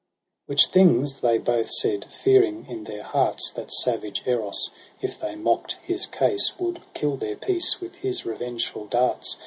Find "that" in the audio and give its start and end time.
3.51-3.71